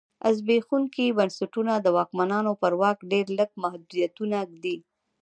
[0.37, 4.77] زبېښونکي بنسټونه د واکمنانو پر واک ډېر لږ محدودیتونه ږدي.